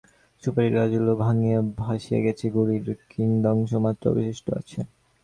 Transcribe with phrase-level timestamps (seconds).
[0.43, 4.79] সুপারির গাছগুলা ভাঙিয়া ভাসিয়া গেছে, গুঁড়ির কিয়দংশ মাত্র অবশিষ্ট আছে।